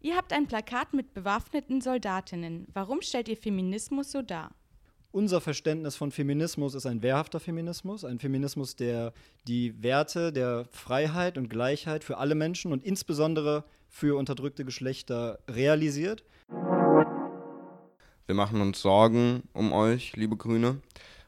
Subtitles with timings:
[0.00, 2.68] Ihr habt ein Plakat mit bewaffneten Soldatinnen.
[2.72, 4.52] Warum stellt ihr Feminismus so dar?
[5.10, 9.12] Unser Verständnis von Feminismus ist ein wehrhafter Feminismus, ein Feminismus, der
[9.48, 16.22] die Werte der Freiheit und Gleichheit für alle Menschen und insbesondere für unterdrückte Geschlechter realisiert.
[18.26, 20.80] Wir machen uns Sorgen um euch, liebe Grüne,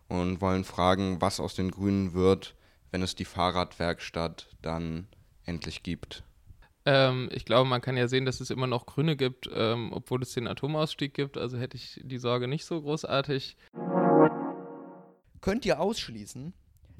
[0.06, 2.54] und wollen fragen, was aus den Grünen wird,
[2.92, 5.08] wenn es die Fahrradwerkstatt dann
[5.44, 6.22] endlich gibt.
[6.92, 10.22] Ähm, ich glaube, man kann ja sehen, dass es immer noch Grüne gibt, ähm, obwohl
[10.22, 11.38] es den Atomausstieg gibt.
[11.38, 13.56] Also hätte ich die Sorge nicht so großartig.
[15.40, 16.52] Könnt ihr ausschließen,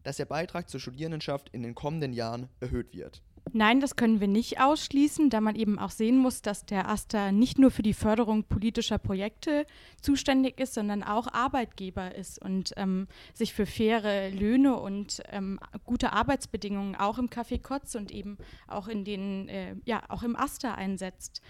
[0.04, 3.20] dass der Beitrag zur Studierendenschaft in den kommenden Jahren erhöht wird?
[3.52, 7.32] Nein, das können wir nicht ausschließen, da man eben auch sehen muss, dass der AStA
[7.32, 9.66] nicht nur für die Förderung politischer Projekte
[10.00, 16.12] zuständig ist, sondern auch Arbeitgeber ist und ähm, sich für faire Löhne und ähm, gute
[16.12, 20.74] Arbeitsbedingungen auch im Café Kotz und eben auch in den, äh, ja, auch im AStA
[20.74, 21.42] einsetzt.